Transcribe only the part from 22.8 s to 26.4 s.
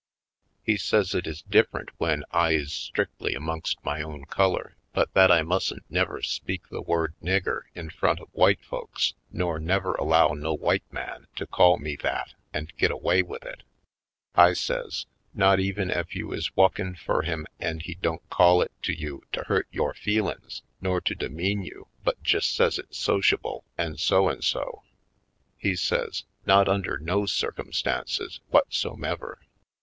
sociable an' so an' so?" He says: